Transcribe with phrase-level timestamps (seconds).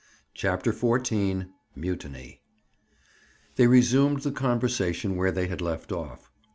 [0.33, 2.41] CHAPTER XIV—MUTINY
[3.55, 6.31] They resumed the conversation where they had left off.